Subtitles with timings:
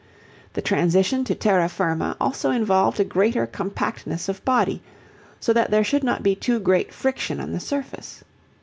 [0.53, 4.81] The transition to terra firma also involved a greater compactness of body,
[5.39, 8.23] so that there should not be too great friction on the surface.